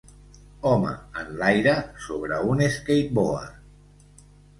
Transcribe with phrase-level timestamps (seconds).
[0.69, 3.53] Home en l'aire sobre un skateboard.